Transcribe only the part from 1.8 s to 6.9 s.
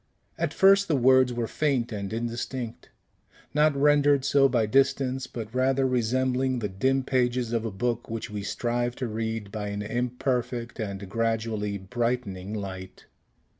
and indistinct, not rendered so by distance, but rather resembling the